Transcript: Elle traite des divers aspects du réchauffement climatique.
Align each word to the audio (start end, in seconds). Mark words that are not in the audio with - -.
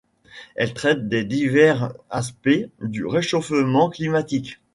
Elle 0.55 0.73
traite 0.73 1.09
des 1.09 1.23
divers 1.23 1.93
aspects 2.09 2.65
du 2.81 3.05
réchauffement 3.05 3.91
climatique. 3.91 4.59